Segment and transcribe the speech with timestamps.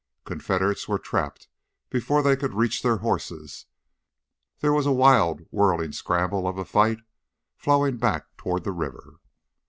[0.25, 1.47] Confederates were trapped
[1.91, 3.67] before they could reach their horses;
[4.59, 7.01] there was a wild whirling scramble of a fight
[7.55, 9.19] flowing backward toward the river.